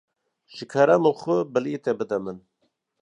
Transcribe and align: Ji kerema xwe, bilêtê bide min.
Ji 0.55 0.63
kerema 0.71 1.11
xwe, 1.19 1.35
bilêtê 1.53 1.91
bide 1.99 2.17
min. 2.23 2.37